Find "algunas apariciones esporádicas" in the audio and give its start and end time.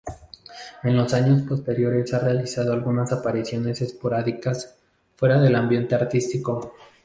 2.73-4.75